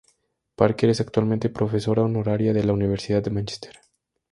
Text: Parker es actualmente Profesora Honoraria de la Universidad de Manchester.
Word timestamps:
Parker 0.55 0.89
es 0.89 0.99
actualmente 0.99 1.51
Profesora 1.51 2.01
Honoraria 2.01 2.53
de 2.53 2.63
la 2.63 2.73
Universidad 2.73 3.21
de 3.21 3.29
Manchester. 3.29 3.75